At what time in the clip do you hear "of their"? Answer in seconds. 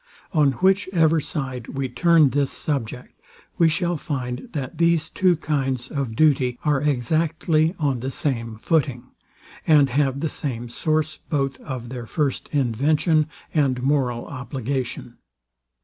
11.59-12.07